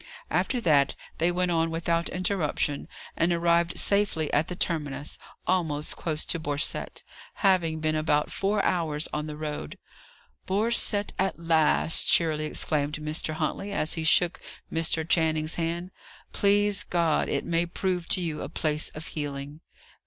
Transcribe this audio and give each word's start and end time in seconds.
After 0.31 0.59
that, 0.61 0.95
they 1.19 1.31
went 1.31 1.51
on 1.51 1.69
without 1.69 2.09
interruption, 2.09 2.87
and 3.15 3.31
arrived 3.31 3.77
safely 3.77 4.33
at 4.33 4.47
the 4.47 4.55
terminus, 4.55 5.19
almost 5.45 5.95
close 5.95 6.25
to 6.25 6.39
Borcette, 6.39 7.03
having 7.35 7.79
been 7.79 7.93
about 7.93 8.31
four 8.31 8.65
hours 8.65 9.07
on 9.13 9.27
the 9.27 9.37
road. 9.37 9.77
"Borcette 10.47 11.11
at 11.19 11.37
last!" 11.39 12.05
cheerily 12.07 12.45
exclaimed 12.45 12.95
Mr. 12.97 13.35
Huntley, 13.35 13.71
as 13.71 13.93
he 13.93 14.03
shook 14.03 14.39
Mr. 14.73 15.07
Channing's 15.07 15.53
hand. 15.53 15.91
"Please 16.31 16.83
God, 16.83 17.29
it 17.29 17.45
may 17.45 17.67
prove 17.67 18.07
to 18.07 18.21
you 18.21 18.41
a 18.41 18.49
place 18.49 18.89
of 18.95 19.05
healing!" 19.05 19.59